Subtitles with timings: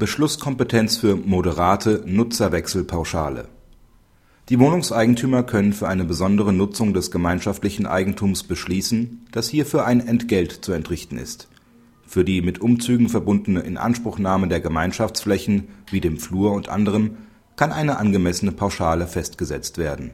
[0.00, 3.48] Beschlusskompetenz für moderate Nutzerwechselpauschale
[4.48, 10.52] Die Wohnungseigentümer können für eine besondere Nutzung des gemeinschaftlichen Eigentums beschließen, dass hierfür ein Entgelt
[10.64, 11.48] zu entrichten ist.
[12.06, 17.18] Für die mit Umzügen verbundene Inanspruchnahme der Gemeinschaftsflächen wie dem Flur und anderem
[17.56, 20.12] kann eine angemessene Pauschale festgesetzt werden.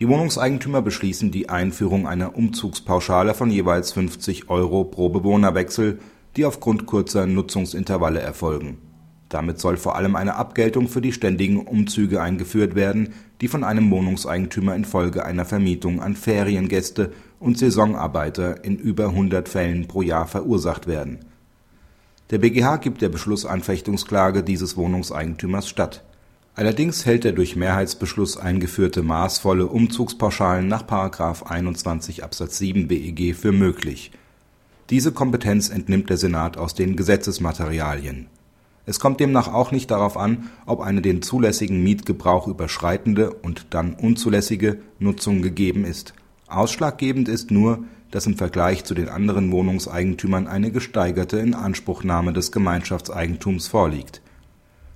[0.00, 5.98] Die Wohnungseigentümer beschließen die Einführung einer Umzugspauschale von jeweils 50 Euro pro Bewohnerwechsel
[6.36, 8.78] die aufgrund kurzer Nutzungsintervalle erfolgen.
[9.30, 13.90] Damit soll vor allem eine Abgeltung für die ständigen Umzüge eingeführt werden, die von einem
[13.90, 20.88] Wohnungseigentümer infolge einer Vermietung an Feriengäste und Saisonarbeiter in über 100 Fällen pro Jahr verursacht
[20.88, 21.20] werden.
[22.30, 26.04] Der BGH gibt der Beschlussanfechtungsklage dieses Wohnungseigentümers statt.
[26.56, 30.84] Allerdings hält der durch Mehrheitsbeschluss eingeführte maßvolle Umzugspauschalen nach§
[31.44, 34.10] 21 Absatz 7 BEG für möglich
[34.90, 38.26] diese Kompetenz entnimmt der Senat aus den Gesetzesmaterialien.
[38.86, 43.94] Es kommt demnach auch nicht darauf an, ob eine den zulässigen Mietgebrauch überschreitende und dann
[43.94, 46.14] unzulässige Nutzung gegeben ist.
[46.48, 53.68] Ausschlaggebend ist nur, dass im Vergleich zu den anderen Wohnungseigentümern eine gesteigerte Inanspruchnahme des Gemeinschaftseigentums
[53.68, 54.20] vorliegt.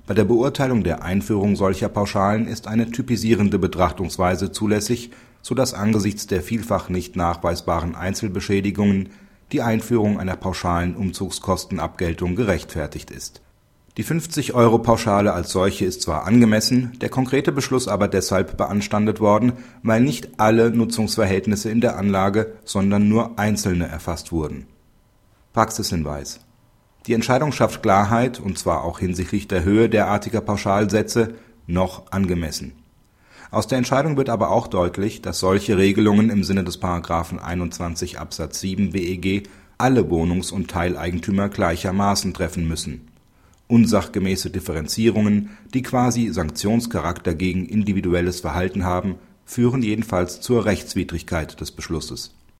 [0.06, 6.27] Bei der Beurteilung der Einführung solcher Pauschalen ist eine typisierende Betrachtungsweise zulässig, so dass angesichts
[6.27, 9.11] der vielfach nicht nachweisbaren Einzelbeschädigungen
[9.55, 13.41] die Einführung einer pauschalen Umzugskostenabgeltung gerechtfertigt ist.
[13.97, 19.53] Die 50-Euro-Pauschale als solche ist zwar angemessen, der konkrete Beschluss aber deshalb beanstandet worden,
[19.85, 24.67] weil nicht alle Nutzungsverhältnisse in der Anlage, sondern nur einzelne erfasst wurden.
[25.53, 26.41] Praxishinweis
[27.07, 31.35] Die Entscheidung schafft Klarheit, und zwar auch hinsichtlich der Höhe derartiger Pauschalsätze,
[31.69, 32.73] noch angemessen
[33.50, 36.81] aus der Entscheidung wird aber auch deutlich, dass solche Regelungen im Sinne des§
[37.39, 43.09] 21 Absatz 7 WEG alle Wohnungs und Teileigentümer gleichermaßen treffen müssen.
[43.67, 52.35] Unsachgemäße Differenzierungen, die quasi Sanktionscharakter gegen individuelles Verhalten haben, führen jedenfalls zur Rechtswidrigkeit des Beschlusses